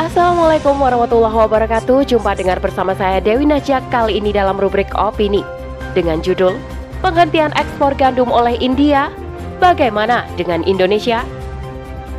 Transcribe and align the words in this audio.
Assalamualaikum 0.00 0.80
warahmatullahi 0.80 1.36
wabarakatuh. 1.36 2.08
Jumpa 2.08 2.32
dengar 2.32 2.56
bersama 2.64 2.96
saya 2.96 3.20
Dewi 3.20 3.44
Najak 3.44 3.92
Kali 3.92 4.16
ini 4.16 4.32
dalam 4.32 4.56
rubrik 4.56 4.88
Opini. 4.96 5.44
Dengan 5.92 6.24
judul 6.24 6.56
Penghentian 7.04 7.52
ekspor 7.52 7.92
gandum 7.92 8.32
oleh 8.32 8.56
India 8.56 9.12
Bagaimana 9.60 10.24
dengan 10.40 10.64
Indonesia? 10.64 11.20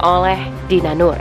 Oleh 0.05 0.37
Dina 0.69 0.93
Nur. 0.93 1.17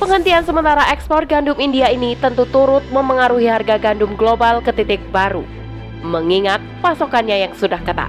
Penghentian 0.00 0.48
sementara 0.48 0.88
ekspor 0.88 1.28
gandum 1.28 1.60
India 1.60 1.92
ini 1.92 2.16
tentu 2.16 2.48
turut 2.48 2.80
memengaruhi 2.88 3.52
harga 3.52 3.76
gandum 3.76 4.16
global 4.16 4.64
ke 4.64 4.72
titik 4.72 5.04
baru 5.12 5.44
Mengingat 6.00 6.64
pasokannya 6.80 7.44
yang 7.44 7.52
sudah 7.60 7.78
ketat. 7.84 8.08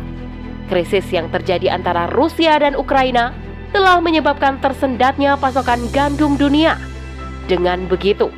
Krisis 0.72 1.12
yang 1.12 1.28
terjadi 1.28 1.76
antara 1.76 2.08
Rusia 2.08 2.56
dan 2.56 2.80
Ukraina 2.80 3.36
telah 3.74 3.98
menyebabkan 4.00 4.62
tersendatnya 4.62 5.36
pasokan 5.36 5.82
gandum 5.90 6.38
dunia. 6.38 6.78
Dengan 7.50 7.90
begitu, 7.90 8.30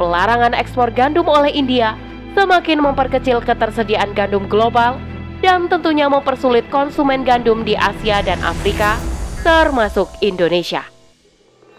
pelarangan 0.00 0.56
ekspor 0.56 0.90
gandum 0.90 1.28
oleh 1.28 1.52
India 1.52 1.94
semakin 2.32 2.82
memperkecil 2.82 3.44
ketersediaan 3.44 4.16
gandum 4.16 4.48
global 4.48 4.96
dan 5.44 5.70
tentunya 5.70 6.10
mempersulit 6.10 6.66
konsumen 6.72 7.22
gandum 7.22 7.62
di 7.62 7.78
Asia 7.78 8.24
dan 8.24 8.40
Afrika, 8.42 8.98
termasuk 9.46 10.10
Indonesia. 10.18 10.82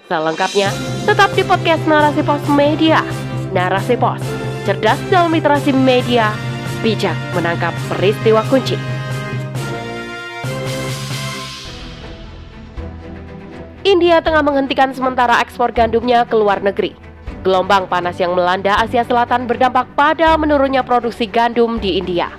Selengkapnya, 0.08 0.72
tetap 1.06 1.30
di 1.36 1.44
podcast 1.44 1.84
Narasi 1.86 2.24
Pos 2.24 2.42
Media. 2.50 3.04
Narasi 3.52 3.98
Pos, 3.98 4.22
cerdas 4.64 4.98
dalam 5.10 5.34
literasi 5.34 5.74
media, 5.74 6.34
bijak 6.82 7.18
menangkap 7.34 7.74
peristiwa 7.92 8.42
kunci. 8.48 8.99
India 13.90 14.22
tengah 14.22 14.46
menghentikan 14.46 14.94
sementara 14.94 15.42
ekspor 15.42 15.74
gandumnya 15.74 16.22
ke 16.22 16.38
luar 16.38 16.62
negeri. 16.62 16.94
Gelombang 17.42 17.90
panas 17.90 18.22
yang 18.22 18.38
melanda 18.38 18.78
Asia 18.78 19.02
Selatan 19.02 19.50
berdampak 19.50 19.90
pada 19.98 20.38
menurunnya 20.38 20.86
produksi 20.86 21.26
gandum 21.26 21.82
di 21.82 21.98
India. 21.98 22.30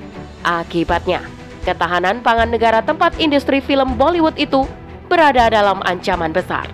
Akibatnya, 0.47 1.19
ketahanan 1.66 2.22
pangan 2.22 2.55
negara 2.55 2.86
tempat 2.86 3.19
industri 3.19 3.58
film 3.58 3.98
Bollywood 3.98 4.39
itu 4.39 4.62
berada 5.11 5.50
dalam 5.50 5.83
ancaman 5.83 6.30
besar. 6.30 6.70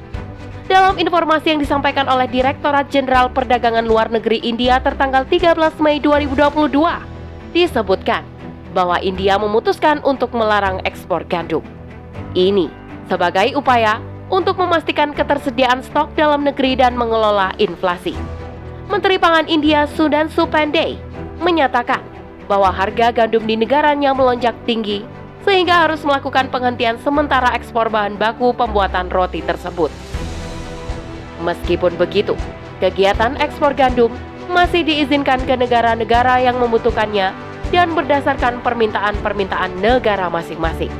Dalam 0.68 1.00
informasi 1.00 1.56
yang 1.56 1.60
disampaikan 1.64 2.04
oleh 2.04 2.28
Direktorat 2.28 2.92
Jenderal 2.92 3.32
Perdagangan 3.32 3.88
Luar 3.88 4.12
Negeri 4.12 4.44
India 4.44 4.76
tertanggal 4.76 5.24
13 5.24 5.56
Mei 5.80 6.04
2022, 6.04 6.68
disebutkan 7.56 8.28
bahwa 8.76 9.00
India 9.00 9.40
memutuskan 9.40 10.04
untuk 10.04 10.36
melarang 10.36 10.84
ekspor 10.84 11.24
gandum. 11.24 11.64
Ini 12.36 12.68
sebagai 13.08 13.56
upaya 13.56 14.02
untuk 14.26 14.58
memastikan 14.58 15.14
ketersediaan 15.14 15.82
stok 15.86 16.14
dalam 16.18 16.42
negeri 16.42 16.74
dan 16.74 16.98
mengelola 16.98 17.54
inflasi. 17.62 18.14
Menteri 18.86 19.18
Pangan 19.18 19.50
India 19.50 19.86
Sudan 19.90 20.30
Supandey 20.30 20.98
menyatakan 21.42 22.02
bahwa 22.46 22.70
harga 22.70 23.10
gandum 23.10 23.42
di 23.42 23.58
negaranya 23.58 24.14
melonjak 24.14 24.54
tinggi 24.66 25.02
sehingga 25.46 25.86
harus 25.86 26.02
melakukan 26.02 26.50
penghentian 26.50 26.98
sementara 27.02 27.54
ekspor 27.54 27.86
bahan 27.86 28.18
baku 28.18 28.50
pembuatan 28.54 29.10
roti 29.10 29.42
tersebut. 29.42 29.90
Meskipun 31.42 31.94
begitu, 31.94 32.34
kegiatan 32.82 33.38
ekspor 33.38 33.74
gandum 33.74 34.10
masih 34.50 34.82
diizinkan 34.86 35.42
ke 35.46 35.54
negara-negara 35.54 36.42
yang 36.42 36.58
membutuhkannya 36.58 37.34
dan 37.74 37.88
berdasarkan 37.94 38.62
permintaan-permintaan 38.62 39.82
negara 39.82 40.30
masing-masing. 40.30 40.90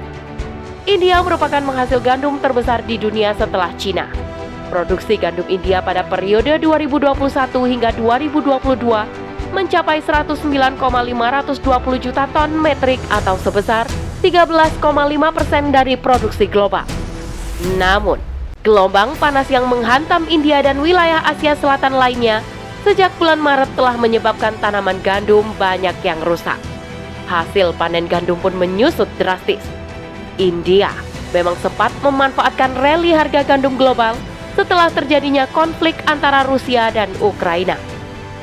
India 0.87 1.19
merupakan 1.19 1.59
penghasil 1.59 1.99
gandum 1.99 2.39
terbesar 2.39 2.79
di 2.87 2.95
dunia 2.95 3.35
setelah 3.35 3.75
Cina. 3.75 4.07
Produksi 4.71 5.19
gandum 5.19 5.43
India 5.51 5.83
pada 5.83 6.07
periode 6.07 6.63
2021 6.63 7.11
hingga 7.67 7.91
2022 7.99 9.51
mencapai 9.51 9.99
109,520 9.99 10.79
juta 11.99 12.31
ton 12.31 12.51
metrik 12.55 13.03
atau 13.11 13.35
sebesar 13.35 13.91
13,5 14.23 14.79
persen 15.35 15.75
dari 15.75 15.99
produksi 15.99 16.47
global. 16.47 16.87
Namun, 17.75 18.23
gelombang 18.63 19.19
panas 19.19 19.51
yang 19.51 19.67
menghantam 19.67 20.23
India 20.31 20.63
dan 20.63 20.79
wilayah 20.79 21.19
Asia 21.27 21.59
Selatan 21.59 21.99
lainnya 21.99 22.47
sejak 22.87 23.11
bulan 23.19 23.43
Maret 23.43 23.75
telah 23.75 23.99
menyebabkan 23.99 24.55
tanaman 24.63 25.03
gandum 25.03 25.51
banyak 25.59 25.99
yang 26.07 26.23
rusak. 26.23 26.63
Hasil 27.27 27.75
panen 27.75 28.07
gandum 28.07 28.39
pun 28.39 28.55
menyusut 28.55 29.11
drastis 29.19 29.63
India 30.37 30.93
memang 31.35 31.57
sempat 31.61 31.93
memanfaatkan 32.01 32.77
rally 32.79 33.13
harga 33.13 33.45
gandum 33.45 33.75
global 33.77 34.17
setelah 34.57 34.89
terjadinya 34.89 35.45
konflik 35.53 35.97
antara 36.09 36.49
Rusia 36.49 36.89
dan 36.89 37.13
Ukraina. 37.21 37.77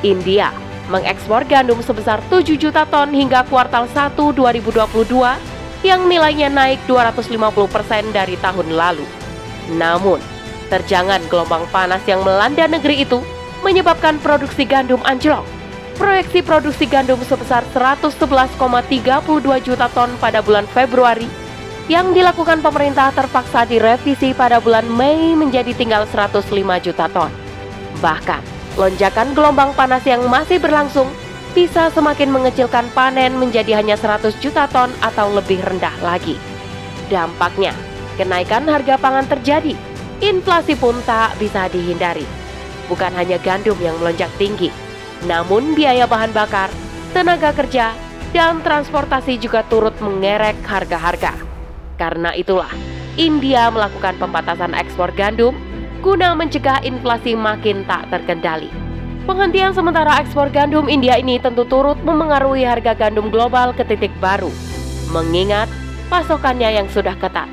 India 0.06 0.54
mengekspor 0.92 1.48
gandum 1.48 1.80
sebesar 1.80 2.20
7 2.28 2.60
juta 2.60 2.84
ton 2.86 3.10
hingga 3.10 3.48
kuartal 3.48 3.88
1 3.88 4.14
2022 4.14 4.84
yang 5.88 6.06
nilainya 6.08 6.52
naik 6.52 6.80
250% 6.86 8.12
dari 8.12 8.36
tahun 8.40 8.68
lalu. 8.76 9.08
Namun, 9.74 10.20
terjangan 10.68 11.24
gelombang 11.32 11.64
panas 11.72 12.04
yang 12.04 12.20
melanda 12.22 12.68
negeri 12.68 13.08
itu 13.08 13.24
menyebabkan 13.64 14.20
produksi 14.20 14.68
gandum 14.68 15.00
anjlok. 15.08 15.48
Proyeksi 15.96 16.44
produksi 16.44 16.84
gandum 16.84 17.22
sebesar 17.24 17.64
111,32 17.72 18.60
juta 19.64 19.88
ton 19.94 20.10
pada 20.20 20.44
bulan 20.44 20.68
Februari 20.68 21.43
yang 21.92 22.16
dilakukan 22.16 22.64
pemerintah 22.64 23.12
terpaksa 23.12 23.68
direvisi 23.68 24.32
pada 24.32 24.64
bulan 24.64 24.88
Mei 24.88 25.36
menjadi 25.36 25.76
tinggal 25.76 26.08
105 26.08 26.48
juta 26.80 27.12
ton. 27.12 27.32
Bahkan, 28.00 28.42
lonjakan 28.80 29.36
gelombang 29.36 29.76
panas 29.76 30.04
yang 30.08 30.24
masih 30.32 30.64
berlangsung 30.64 31.12
bisa 31.52 31.92
semakin 31.94 32.32
mengecilkan 32.32 32.88
panen 32.96 33.36
menjadi 33.36 33.78
hanya 33.78 34.00
100 34.00 34.34
juta 34.40 34.66
ton 34.72 34.90
atau 35.04 35.30
lebih 35.36 35.60
rendah 35.62 35.94
lagi. 36.02 36.40
Dampaknya, 37.12 37.76
kenaikan 38.16 38.66
harga 38.66 38.96
pangan 38.98 39.28
terjadi, 39.28 39.76
inflasi 40.24 40.80
pun 40.80 40.96
tak 41.04 41.36
bisa 41.38 41.68
dihindari. 41.68 42.26
Bukan 42.88 43.12
hanya 43.14 43.38
gandum 43.44 43.78
yang 43.84 44.00
melonjak 44.00 44.32
tinggi, 44.40 44.72
namun 45.28 45.76
biaya 45.76 46.08
bahan 46.08 46.32
bakar, 46.32 46.72
tenaga 47.12 47.52
kerja, 47.54 47.92
dan 48.34 48.64
transportasi 48.66 49.38
juga 49.38 49.62
turut 49.70 49.94
mengerek 50.02 50.58
harga-harga. 50.66 51.43
Karena 51.98 52.34
itulah, 52.34 52.72
India 53.16 53.70
melakukan 53.70 54.18
pembatasan 54.18 54.74
ekspor 54.74 55.14
gandum 55.14 55.54
guna 56.02 56.34
mencegah 56.36 56.82
inflasi 56.84 57.38
makin 57.38 57.86
tak 57.86 58.10
terkendali. 58.10 58.68
Penghentian 59.24 59.72
sementara 59.72 60.20
ekspor 60.20 60.52
gandum 60.52 60.92
India 60.92 61.16
ini 61.16 61.40
tentu 61.40 61.64
turut 61.64 61.96
memengaruhi 62.04 62.68
harga 62.68 62.92
gandum 62.92 63.32
global 63.32 63.72
ke 63.72 63.88
titik 63.88 64.12
baru, 64.20 64.52
mengingat 65.16 65.72
pasokannya 66.12 66.76
yang 66.76 66.92
sudah 66.92 67.16
ketat. 67.16 67.48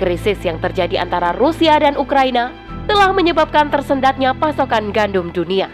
Krisis 0.00 0.40
yang 0.40 0.56
terjadi 0.64 1.04
antara 1.04 1.36
Rusia 1.36 1.76
dan 1.76 2.00
Ukraina 2.00 2.48
telah 2.88 3.12
menyebabkan 3.12 3.68
tersendatnya 3.68 4.32
pasokan 4.32 4.96
gandum 4.96 5.28
dunia. 5.28 5.68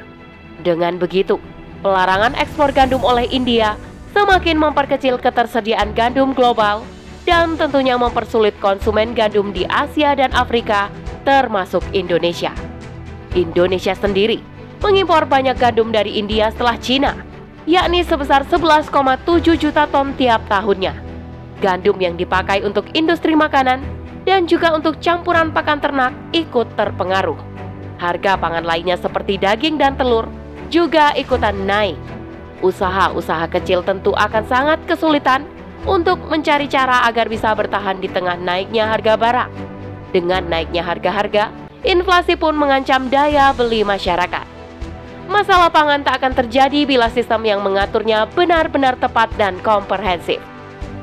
Dengan 0.67 0.99
begitu, 0.99 1.39
pelarangan 1.87 2.35
ekspor 2.35 2.75
gandum 2.75 3.07
oleh 3.07 3.31
India 3.31 3.79
semakin 4.11 4.59
memperkecil 4.59 5.23
ketersediaan 5.23 5.95
gandum 5.95 6.35
global 6.35 6.83
dan 7.27 7.59
tentunya 7.59 7.99
mempersulit 7.99 8.55
konsumen 8.63 9.13
gandum 9.13 9.51
di 9.51 9.67
Asia 9.67 10.15
dan 10.15 10.31
Afrika, 10.33 10.89
termasuk 11.27 11.83
Indonesia. 11.91 12.55
Indonesia 13.35 13.93
sendiri 13.93 14.41
mengimpor 14.81 15.27
banyak 15.27 15.59
gandum 15.59 15.91
dari 15.91 16.17
India 16.17 16.49
setelah 16.55 16.79
Cina, 16.79 17.13
yakni 17.67 18.07
sebesar 18.07 18.47
11,7 18.47 18.95
juta 19.59 19.85
ton 19.91 20.15
tiap 20.15 20.47
tahunnya. 20.47 20.95
Gandum 21.59 21.99
yang 21.99 22.15
dipakai 22.15 22.63
untuk 22.63 22.87
industri 22.95 23.35
makanan 23.35 23.83
dan 24.23 24.45
juga 24.47 24.77
untuk 24.77 25.03
campuran 25.03 25.51
pakan 25.51 25.83
ternak 25.83 26.13
ikut 26.31 26.69
terpengaruh. 26.79 27.39
Harga 27.97 28.37
pangan 28.37 28.63
lainnya 28.63 29.01
seperti 29.01 29.41
daging 29.41 29.81
dan 29.81 29.97
telur 29.97 30.29
juga 30.69 31.17
ikutan 31.17 31.57
naik. 31.65 31.97
Usaha-usaha 32.61 33.49
kecil 33.49 33.81
tentu 33.85 34.13
akan 34.13 34.45
sangat 34.45 34.79
kesulitan 34.85 35.49
untuk 35.85 36.17
mencari 36.33 36.65
cara 36.71 37.05
agar 37.05 37.29
bisa 37.29 37.53
bertahan 37.53 38.01
di 38.01 38.09
tengah 38.09 38.41
naiknya 38.41 38.89
harga 38.89 39.15
barang. 39.21 39.53
Dengan 40.15 40.49
naiknya 40.49 40.81
harga-harga, 40.81 41.53
inflasi 41.85 42.41
pun 42.41 42.57
mengancam 42.57 43.13
daya 43.13 43.53
beli 43.53 43.85
masyarakat. 43.85 44.47
Masalah 45.27 45.69
pangan 45.69 46.07
tak 46.07 46.23
akan 46.23 46.33
terjadi 46.39 46.87
bila 46.87 47.11
sistem 47.11 47.43
yang 47.43 47.61
mengaturnya 47.61 48.31
benar-benar 48.31 48.95
tepat 48.97 49.29
dan 49.35 49.59
komprehensif. 49.61 50.39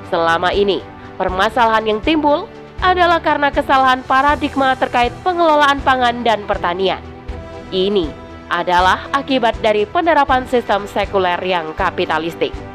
Selama 0.08 0.56
ini, 0.56 0.80
permasalahan 1.20 1.84
yang 1.94 2.00
timbul 2.00 2.48
adalah 2.80 3.20
karena 3.20 3.52
kesalahan 3.52 4.00
paradigma 4.04 4.76
terkait 4.80 5.12
pengelolaan 5.28 5.84
pangan 5.84 6.24
dan 6.24 6.44
pertanian. 6.48 7.04
Ini 7.72 8.08
adalah 8.48 9.12
akibat 9.12 9.60
dari 9.64 9.84
penerapan 9.88 10.48
sistem 10.48 10.88
sekuler 10.88 11.40
yang 11.44 11.72
kapitalistik. 11.76 12.73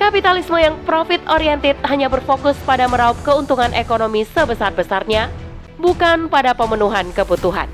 Kapitalisme 0.00 0.56
yang 0.56 0.76
profit 0.88 1.20
oriented 1.28 1.76
hanya 1.84 2.08
berfokus 2.08 2.56
pada 2.64 2.88
meraup 2.88 3.16
keuntungan 3.20 3.72
ekonomi 3.76 4.24
sebesar-besarnya, 4.24 5.28
bukan 5.76 6.32
pada 6.32 6.56
pemenuhan 6.56 7.10
kebutuhan. 7.12 7.68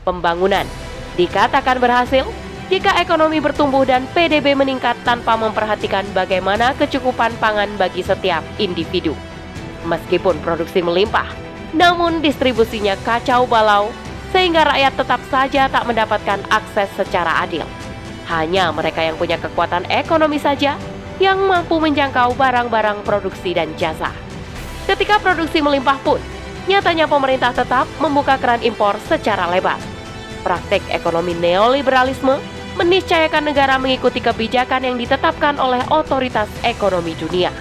pembangunan. 0.00 0.64
Dikatakan 1.20 1.76
berhasil 1.76 2.24
jika 2.72 2.96
ekonomi 3.02 3.36
bertumbuh 3.36 3.84
dan 3.84 4.08
PDB 4.16 4.56
meningkat 4.56 4.96
tanpa 5.04 5.36
memperhatikan 5.36 6.08
bagaimana 6.16 6.72
kecukupan 6.80 7.36
pangan 7.36 7.68
bagi 7.76 8.00
setiap 8.00 8.40
individu. 8.56 9.12
Meskipun 9.84 10.40
produksi 10.40 10.80
melimpah, 10.80 11.28
namun 11.76 12.24
distribusinya 12.24 12.96
kacau 13.04 13.44
balau 13.44 13.92
sehingga 14.32 14.64
rakyat 14.64 14.94
tetap 14.96 15.20
saja 15.28 15.68
tak 15.68 15.84
mendapatkan 15.84 16.40
akses 16.48 16.88
secara 16.96 17.44
adil. 17.44 17.68
Hanya 18.30 18.70
mereka 18.70 19.02
yang 19.02 19.18
punya 19.18 19.36
kekuatan 19.36 19.84
ekonomi 19.90 20.38
saja 20.38 20.78
yang 21.20 21.36
mampu 21.44 21.76
menjangkau 21.76 22.32
barang-barang 22.34 23.04
produksi 23.04 23.52
dan 23.52 23.68
jasa. 23.76 24.08
Ketika 24.88 25.20
produksi 25.20 25.60
melimpah 25.60 26.00
pun, 26.00 26.18
nyatanya 26.64 27.04
pemerintah 27.04 27.52
tetap 27.52 27.84
membuka 28.00 28.40
keran 28.40 28.64
impor 28.64 28.96
secara 29.06 29.46
lebar. 29.52 29.78
Praktek 30.40 30.80
ekonomi 30.88 31.36
neoliberalisme 31.36 32.40
meniscayakan 32.80 33.52
negara 33.52 33.76
mengikuti 33.76 34.24
kebijakan 34.24 34.88
yang 34.88 34.96
ditetapkan 34.96 35.60
oleh 35.60 35.84
otoritas 35.92 36.48
ekonomi 36.64 37.12
dunia. 37.20 37.52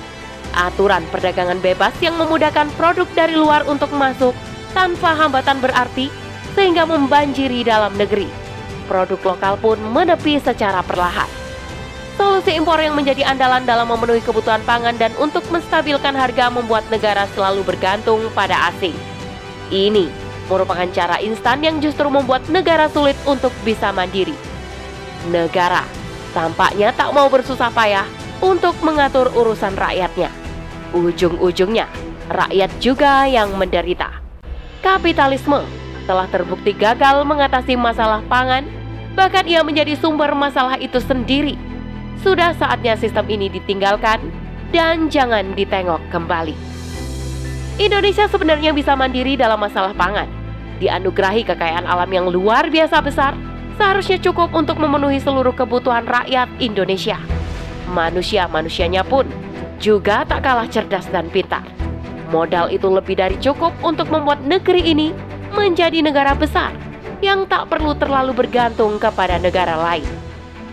Aturan 0.56 1.04
perdagangan 1.12 1.60
bebas 1.60 1.94
yang 2.00 2.16
memudahkan 2.16 2.72
produk 2.80 3.06
dari 3.14 3.36
luar 3.36 3.68
untuk 3.68 3.92
masuk 3.92 4.32
tanpa 4.72 5.14
hambatan 5.14 5.60
berarti 5.60 6.08
sehingga 6.56 6.88
membanjiri 6.88 7.68
dalam 7.68 7.94
negeri. 8.00 8.32
Produk 8.88 9.36
lokal 9.36 9.54
pun 9.62 9.78
menepi 9.78 10.42
secara 10.42 10.82
perlahan. 10.82 11.39
Solusi 12.20 12.52
impor 12.52 12.84
yang 12.84 13.00
menjadi 13.00 13.24
andalan 13.24 13.64
dalam 13.64 13.88
memenuhi 13.88 14.20
kebutuhan 14.20 14.60
pangan 14.68 14.92
dan 15.00 15.16
untuk 15.24 15.40
menstabilkan 15.48 16.12
harga 16.12 16.52
membuat 16.52 16.84
negara 16.92 17.24
selalu 17.32 17.64
bergantung 17.64 18.20
pada 18.36 18.68
asing. 18.68 18.92
Ini 19.72 20.12
merupakan 20.52 20.84
cara 20.92 21.24
instan 21.24 21.64
yang 21.64 21.80
justru 21.80 22.12
membuat 22.12 22.44
negara 22.52 22.92
sulit 22.92 23.16
untuk 23.24 23.56
bisa 23.64 23.96
mandiri. 23.96 24.36
Negara 25.32 25.88
tampaknya 26.36 26.92
tak 26.92 27.16
mau 27.16 27.32
bersusah 27.32 27.72
payah 27.72 28.04
untuk 28.44 28.76
mengatur 28.84 29.32
urusan 29.32 29.80
rakyatnya. 29.80 30.28
Ujung-ujungnya, 30.92 31.88
rakyat 32.28 32.72
juga 32.84 33.32
yang 33.32 33.56
menderita. 33.56 34.12
Kapitalisme 34.84 35.64
telah 36.04 36.28
terbukti 36.28 36.76
gagal 36.76 37.24
mengatasi 37.24 37.80
masalah 37.80 38.20
pangan, 38.28 38.68
bahkan 39.16 39.48
ia 39.48 39.64
menjadi 39.64 39.96
sumber 39.96 40.36
masalah 40.36 40.76
itu 40.76 41.00
sendiri. 41.00 41.69
Sudah 42.20 42.52
saatnya 42.52 43.00
sistem 43.00 43.26
ini 43.32 43.48
ditinggalkan 43.48 44.20
dan 44.76 45.08
jangan 45.08 45.56
ditengok 45.56 46.04
kembali. 46.12 46.56
Indonesia 47.80 48.28
sebenarnya 48.28 48.76
bisa 48.76 48.92
mandiri 48.92 49.40
dalam 49.40 49.56
masalah 49.56 49.96
pangan. 49.96 50.28
Dianugerahi 50.84 51.48
kekayaan 51.48 51.88
alam 51.88 52.12
yang 52.12 52.28
luar 52.28 52.68
biasa 52.68 53.00
besar, 53.00 53.40
seharusnya 53.80 54.20
cukup 54.20 54.52
untuk 54.52 54.76
memenuhi 54.76 55.24
seluruh 55.24 55.56
kebutuhan 55.56 56.04
rakyat 56.04 56.52
Indonesia. 56.60 57.16
Manusia-manusianya 57.96 59.08
pun 59.08 59.24
juga 59.80 60.28
tak 60.28 60.44
kalah 60.44 60.68
cerdas 60.68 61.08
dan 61.08 61.32
pintar. 61.32 61.64
Modal 62.30 62.68
itu 62.68 62.92
lebih 62.92 63.16
dari 63.16 63.40
cukup 63.40 63.72
untuk 63.80 64.12
membuat 64.12 64.44
negeri 64.44 64.84
ini 64.84 65.16
menjadi 65.56 66.04
negara 66.04 66.36
besar 66.36 66.76
yang 67.24 67.48
tak 67.48 67.72
perlu 67.72 67.96
terlalu 67.96 68.36
bergantung 68.36 69.00
kepada 69.00 69.40
negara 69.40 69.80
lain. 69.80 70.06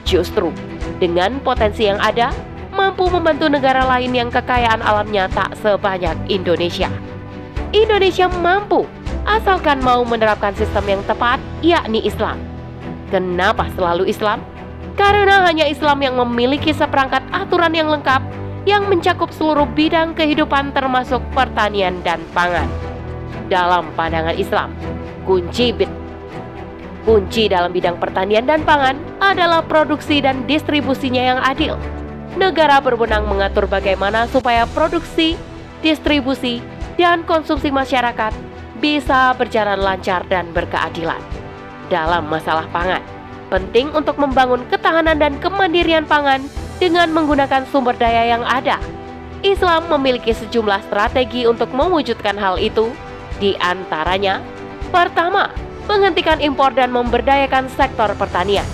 Justru 0.03 0.51
dengan 0.97 1.39
potensi 1.43 1.87
yang 1.87 2.01
ada, 2.01 2.33
mampu 2.73 3.09
membantu 3.09 3.49
negara 3.49 3.85
lain 3.85 4.13
yang 4.13 4.29
kekayaan 4.29 4.85
alamnya 4.85 5.29
tak 5.33 5.57
sebanyak 5.61 6.15
Indonesia. 6.29 6.93
Indonesia 7.73 8.29
mampu 8.29 8.85
asalkan 9.27 9.83
mau 9.83 10.07
menerapkan 10.07 10.55
sistem 10.55 10.99
yang 10.99 11.03
tepat, 11.05 11.43
yakni 11.61 12.05
Islam. 12.05 12.39
Kenapa 13.11 13.67
selalu 13.75 14.07
Islam? 14.09 14.43
Karena 14.97 15.45
hanya 15.45 15.69
Islam 15.69 16.01
yang 16.01 16.17
memiliki 16.17 16.73
seperangkat 16.73 17.21
aturan 17.29 17.75
yang 17.77 17.93
lengkap 17.93 18.23
yang 18.67 18.89
mencakup 18.91 19.31
seluruh 19.31 19.69
bidang 19.77 20.17
kehidupan 20.17 20.75
termasuk 20.75 21.23
pertanian 21.37 22.01
dan 22.03 22.19
pangan 22.35 22.67
dalam 23.47 23.87
pandangan 23.95 24.35
Islam. 24.35 24.75
Kunci 25.23 25.71
kunci 27.07 27.47
dalam 27.47 27.71
bidang 27.71 28.03
pertanian 28.03 28.43
dan 28.45 28.67
pangan 28.67 28.99
adalah 29.23 29.63
produksi 29.63 30.19
dan 30.19 30.43
distribusinya 30.51 31.23
yang 31.23 31.41
adil. 31.41 31.79
Negara 32.35 32.83
berwenang 32.83 33.25
mengatur 33.31 33.65
bagaimana 33.71 34.27
supaya 34.29 34.67
produksi, 34.75 35.39
distribusi, 35.81 36.61
dan 36.99 37.23
konsumsi 37.25 37.71
masyarakat 37.71 38.35
bisa 38.83 39.33
berjalan 39.39 39.81
lancar 39.81 40.27
dan 40.29 40.51
berkeadilan. 40.53 41.23
Dalam 41.89 42.29
masalah 42.29 42.67
pangan, 42.75 43.01
penting 43.49 43.89
untuk 43.95 44.19
membangun 44.21 44.67
ketahanan 44.69 45.17
dan 45.17 45.39
kemandirian 45.39 46.05
pangan 46.05 46.45
dengan 46.77 47.09
menggunakan 47.15 47.65
sumber 47.71 47.97
daya 47.97 48.37
yang 48.37 48.45
ada. 48.45 48.77
Islam 49.41 49.87
memiliki 49.89 50.35
sejumlah 50.35 50.91
strategi 50.91 51.47
untuk 51.47 51.71
mewujudkan 51.71 52.35
hal 52.37 52.59
itu, 52.59 52.91
di 53.39 53.55
antaranya, 53.63 54.43
pertama, 54.91 55.53
menghentikan 55.87 56.43
impor 56.43 56.75
dan 56.75 56.91
memberdayakan 56.91 57.71
sektor 57.73 58.11
pertanian. 58.19 58.67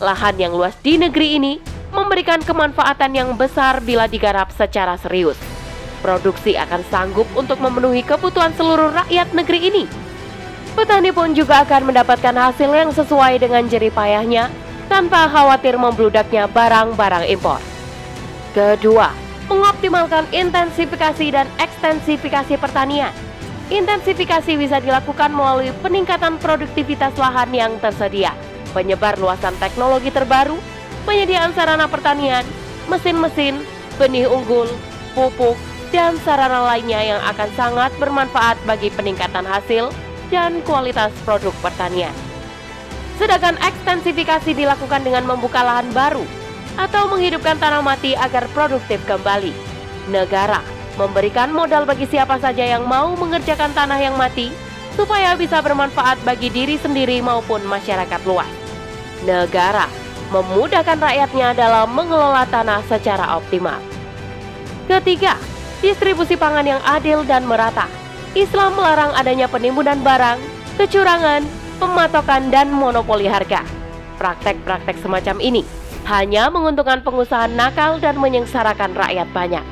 Lahan 0.00 0.38
yang 0.40 0.56
luas 0.56 0.72
di 0.80 0.96
negeri 0.96 1.36
ini 1.36 1.60
memberikan 1.92 2.40
kemanfaatan 2.40 3.12
yang 3.12 3.30
besar 3.34 3.82
bila 3.82 4.06
digarap 4.06 4.48
secara 4.54 4.96
serius. 4.96 5.36
Produksi 6.00 6.56
akan 6.56 6.80
sanggup 6.88 7.28
untuk 7.36 7.60
memenuhi 7.60 8.00
kebutuhan 8.00 8.56
seluruh 8.56 8.94
rakyat 8.94 9.36
negeri 9.36 9.60
ini. 9.68 9.84
Petani 10.72 11.12
pun 11.12 11.36
juga 11.36 11.66
akan 11.66 11.92
mendapatkan 11.92 12.32
hasil 12.32 12.70
yang 12.72 12.94
sesuai 12.94 13.42
dengan 13.42 13.66
jerih 13.68 13.92
payahnya 13.92 14.48
tanpa 14.88 15.28
khawatir 15.28 15.76
membludaknya 15.76 16.48
barang-barang 16.48 17.28
impor. 17.28 17.60
Kedua, 18.56 19.12
mengoptimalkan 19.50 20.30
intensifikasi 20.30 21.26
dan 21.34 21.46
ekstensifikasi 21.58 22.54
pertanian. 22.56 23.12
Intensifikasi 23.70 24.58
bisa 24.58 24.82
dilakukan 24.82 25.30
melalui 25.30 25.70
peningkatan 25.78 26.42
produktivitas 26.42 27.14
lahan 27.14 27.54
yang 27.54 27.72
tersedia, 27.78 28.34
penyebar 28.74 29.14
luasan 29.14 29.54
teknologi 29.62 30.10
terbaru, 30.10 30.58
penyediaan 31.06 31.54
sarana 31.54 31.86
pertanian, 31.86 32.42
mesin-mesin, 32.90 33.62
benih 33.94 34.26
unggul, 34.26 34.66
pupuk, 35.14 35.54
dan 35.94 36.18
sarana 36.26 36.66
lainnya 36.66 37.14
yang 37.14 37.22
akan 37.22 37.46
sangat 37.54 37.94
bermanfaat 38.02 38.58
bagi 38.66 38.90
peningkatan 38.90 39.46
hasil 39.46 39.94
dan 40.34 40.58
kualitas 40.66 41.14
produk 41.22 41.54
pertanian. 41.62 42.14
Sedangkan 43.22 43.54
ekstensifikasi 43.62 44.50
dilakukan 44.50 45.06
dengan 45.06 45.30
membuka 45.30 45.62
lahan 45.62 45.86
baru 45.94 46.26
atau 46.74 47.06
menghidupkan 47.06 47.54
tanah 47.62 47.86
mati 47.86 48.18
agar 48.18 48.50
produktif 48.50 48.98
kembali. 49.06 49.54
Negara 50.10 50.79
memberikan 51.00 51.48
modal 51.48 51.88
bagi 51.88 52.04
siapa 52.04 52.36
saja 52.36 52.60
yang 52.60 52.84
mau 52.84 53.16
mengerjakan 53.16 53.72
tanah 53.72 53.96
yang 53.96 54.20
mati 54.20 54.52
supaya 54.92 55.32
bisa 55.32 55.64
bermanfaat 55.64 56.20
bagi 56.28 56.52
diri 56.52 56.76
sendiri 56.76 57.24
maupun 57.24 57.64
masyarakat 57.64 58.20
luas. 58.28 58.50
Negara 59.24 59.88
memudahkan 60.28 61.00
rakyatnya 61.00 61.56
dalam 61.56 61.88
mengelola 61.90 62.44
tanah 62.44 62.84
secara 62.84 63.40
optimal. 63.40 63.80
Ketiga, 64.84 65.40
distribusi 65.80 66.36
pangan 66.36 66.66
yang 66.68 66.82
adil 66.84 67.24
dan 67.24 67.48
merata. 67.48 67.88
Islam 68.36 68.78
melarang 68.78 69.10
adanya 69.16 69.50
penimbunan 69.50 69.98
barang, 70.04 70.38
kecurangan, 70.78 71.42
pematokan, 71.82 72.52
dan 72.52 72.70
monopoli 72.70 73.26
harga. 73.26 73.66
Praktek-praktek 74.20 75.00
semacam 75.02 75.40
ini 75.42 75.66
hanya 76.06 76.46
menguntungkan 76.52 77.02
pengusaha 77.02 77.50
nakal 77.50 77.98
dan 77.98 78.20
menyengsarakan 78.20 78.94
rakyat 78.94 79.28
banyak. 79.34 79.64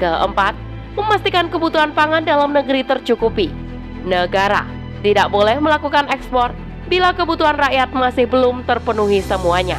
Keempat, 0.00 0.54
memastikan 0.98 1.46
kebutuhan 1.46 1.94
pangan 1.94 2.26
dalam 2.26 2.50
negeri 2.50 2.82
tercukupi. 2.82 3.54
Negara 4.02 4.66
tidak 5.06 5.30
boleh 5.30 5.62
melakukan 5.62 6.10
ekspor 6.10 6.50
bila 6.90 7.14
kebutuhan 7.14 7.54
rakyat 7.54 7.94
masih 7.94 8.26
belum 8.26 8.66
terpenuhi 8.66 9.22
semuanya. 9.22 9.78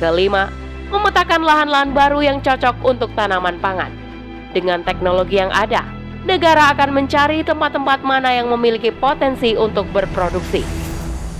Kelima, 0.00 0.48
memetakan 0.88 1.44
lahan-lahan 1.44 1.92
baru 1.92 2.24
yang 2.24 2.38
cocok 2.40 2.80
untuk 2.80 3.12
tanaman 3.12 3.60
pangan. 3.60 3.92
Dengan 4.56 4.80
teknologi 4.86 5.36
yang 5.36 5.52
ada, 5.52 5.84
negara 6.24 6.72
akan 6.72 6.94
mencari 6.94 7.44
tempat-tempat 7.44 8.00
mana 8.00 8.32
yang 8.32 8.48
memiliki 8.48 8.88
potensi 8.88 9.52
untuk 9.58 9.84
berproduksi. 9.92 10.64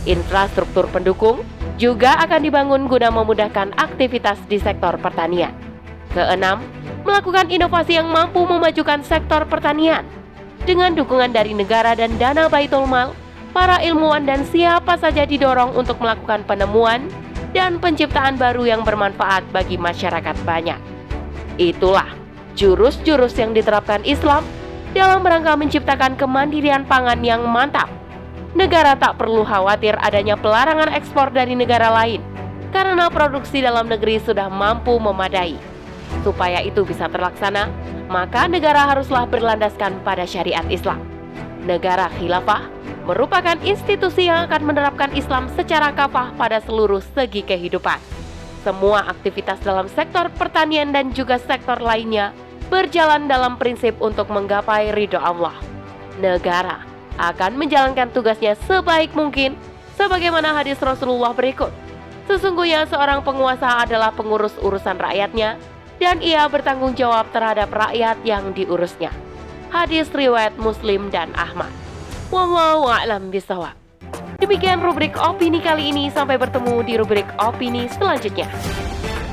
Infrastruktur 0.04 0.84
pendukung 0.92 1.46
juga 1.80 2.20
akan 2.20 2.40
dibangun 2.44 2.82
guna 2.90 3.08
memudahkan 3.08 3.72
aktivitas 3.80 4.36
di 4.50 4.60
sektor 4.60 5.00
pertanian. 5.00 5.73
Keenam, 6.14 6.62
melakukan 7.02 7.50
inovasi 7.50 7.98
yang 7.98 8.06
mampu 8.06 8.46
memajukan 8.46 9.02
sektor 9.02 9.42
pertanian. 9.50 10.06
Dengan 10.62 10.94
dukungan 10.94 11.34
dari 11.34 11.52
negara 11.52 11.92
dan 11.98 12.14
dana 12.16 12.46
Baitul 12.46 12.86
Mal, 12.86 13.12
para 13.50 13.82
ilmuwan 13.82 14.22
dan 14.22 14.46
siapa 14.46 14.94
saja 14.96 15.26
didorong 15.26 15.74
untuk 15.74 15.98
melakukan 15.98 16.46
penemuan 16.46 17.10
dan 17.50 17.82
penciptaan 17.82 18.38
baru 18.38 18.62
yang 18.66 18.86
bermanfaat 18.86 19.42
bagi 19.50 19.74
masyarakat 19.74 20.38
banyak. 20.46 20.78
Itulah 21.58 22.10
jurus-jurus 22.54 23.34
yang 23.34 23.50
diterapkan 23.54 24.02
Islam 24.06 24.46
dalam 24.94 25.26
rangka 25.26 25.58
menciptakan 25.58 26.14
kemandirian 26.14 26.86
pangan 26.86 27.20
yang 27.26 27.42
mantap. 27.46 27.90
negara 28.54 28.94
tak 28.94 29.18
perlu 29.18 29.42
khawatir 29.42 29.98
adanya 29.98 30.38
pelarangan 30.38 30.94
ekspor 30.94 31.26
dari 31.34 31.58
negara 31.58 31.90
lain 31.90 32.22
karena 32.70 33.10
produksi 33.10 33.58
dalam 33.58 33.90
negeri 33.90 34.22
sudah 34.22 34.46
mampu 34.46 34.94
memadai. 34.94 35.73
Supaya 36.22 36.62
itu 36.62 36.86
bisa 36.86 37.10
terlaksana, 37.10 37.72
maka 38.06 38.46
negara 38.46 38.86
haruslah 38.86 39.26
berlandaskan 39.26 39.98
pada 40.06 40.28
syariat 40.28 40.64
Islam. 40.70 41.02
Negara 41.64 42.12
khilafah 42.20 42.68
merupakan 43.08 43.56
institusi 43.64 44.28
yang 44.28 44.48
akan 44.48 44.62
menerapkan 44.68 45.12
Islam 45.12 45.48
secara 45.52 45.92
kafah 45.92 46.32
pada 46.36 46.60
seluruh 46.64 47.00
segi 47.16 47.44
kehidupan. 47.44 48.00
Semua 48.64 49.04
aktivitas 49.12 49.60
dalam 49.60 49.88
sektor 49.92 50.32
pertanian 50.40 50.88
dan 50.88 51.12
juga 51.12 51.36
sektor 51.36 51.76
lainnya 51.84 52.32
berjalan 52.72 53.28
dalam 53.28 53.60
prinsip 53.60 53.92
untuk 54.00 54.32
menggapai 54.32 54.92
ridho 54.96 55.20
Allah. 55.20 55.52
Negara 56.16 56.80
akan 57.20 57.60
menjalankan 57.60 58.08
tugasnya 58.10 58.56
sebaik 58.64 59.12
mungkin 59.12 59.54
sebagaimana 60.00 60.56
hadis 60.56 60.80
Rasulullah 60.80 61.36
berikut. 61.36 61.70
Sesungguhnya 62.24 62.88
seorang 62.88 63.20
penguasa 63.20 63.84
adalah 63.84 64.08
pengurus 64.16 64.56
urusan 64.64 64.96
rakyatnya 64.96 65.60
dan 66.02 66.18
ia 66.24 66.46
bertanggung 66.50 66.94
jawab 66.98 67.30
terhadap 67.30 67.70
rakyat 67.70 68.18
yang 68.26 68.50
diurusnya. 68.56 69.10
Hadis 69.74 70.06
riwayat 70.14 70.54
Muslim 70.58 71.10
dan 71.10 71.34
Ahmad. 71.34 71.70
Wallahu 72.30 72.86
a'lam 72.86 73.30
bishawab. 73.34 73.74
Demikian 74.38 74.82
rubrik 74.82 75.14
opini 75.18 75.58
kali 75.62 75.90
ini. 75.90 76.10
Sampai 76.10 76.38
bertemu 76.38 76.82
di 76.86 76.94
rubrik 76.98 77.26
opini 77.38 77.86
selanjutnya. 77.90 78.46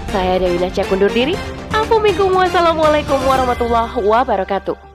Saya 0.09 0.41
Dewi 0.41 0.57
Nasya 0.59 0.85
kundur 0.89 1.09
diri. 1.13 1.37
Assalamualaikum 1.71 3.17
warahmatullahi 3.25 3.95
wabarakatuh. 4.01 4.90